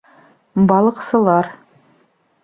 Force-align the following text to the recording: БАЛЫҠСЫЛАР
БАЛЫҠСЫЛАР 0.69 1.47